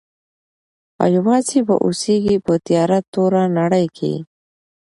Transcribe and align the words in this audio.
او 1.01 1.07
یوازي 1.17 1.59
به 1.67 1.75
اوسیږي 1.85 2.37
په 2.45 2.53
تیاره 2.65 2.99
توره 3.13 3.43
نړۍ 3.59 3.85
کي. 3.97 4.13